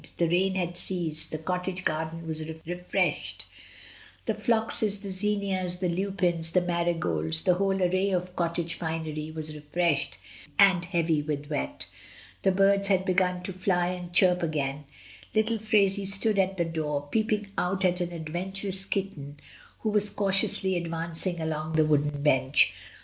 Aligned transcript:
The 0.17 0.27
rain 0.27 0.55
had 0.55 0.75
ceased, 0.75 1.29
the 1.29 1.37
cottage 1.37 1.85
garden 1.85 2.25
was 2.25 2.43
refreshed; 2.65 3.45
the 4.25 4.33
floxes, 4.33 5.01
the 5.03 5.11
zinias, 5.11 5.77
the 5.77 5.89
lupins, 5.89 6.49
the 6.53 6.61
marigolds, 6.61 7.43
the 7.43 7.53
whole 7.53 7.79
array 7.83 8.09
of 8.09 8.35
cottage 8.35 8.73
finery 8.73 9.29
was 9.29 9.53
refreshed 9.53 10.17
and 10.57 10.83
heavy 10.85 11.21
with 11.21 11.51
wet. 11.51 11.85
The 12.41 12.51
birds 12.51 12.87
had 12.87 13.05
begun 13.05 13.43
to 13.43 13.53
fly 13.53 13.89
and 13.89 14.11
chirp 14.11 14.41
again; 14.41 14.85
little 15.35 15.59
Phraisie 15.59 16.07
stood 16.07 16.39
at 16.39 16.57
the 16.57 16.65
door 16.65 17.07
peeping 17.11 17.51
out 17.55 17.85
at 17.85 18.01
an 18.01 18.11
adventurous 18.11 18.85
kitten 18.85 19.39
which 19.83 19.93
was 19.93 20.09
cautiously 20.09 20.75
advancing 20.77 21.39
along 21.39 21.73
the 21.73 21.85
wooden 21.85 22.23
bench. 22.23 22.73